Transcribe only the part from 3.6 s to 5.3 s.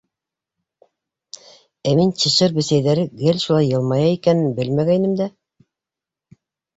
йылмая икәнен белмәгәйнем дә.